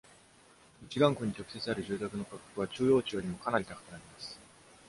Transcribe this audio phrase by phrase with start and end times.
[0.81, 4.35] ミシガン湖に直接ある住宅の価格は、中央値よりもかなり高くなります。